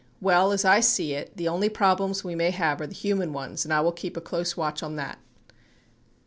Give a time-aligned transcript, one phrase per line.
[0.19, 3.33] Well as I see it, the only problems we may have are the hum, an
[3.33, 5.19] ones and I will keep a close watch on that.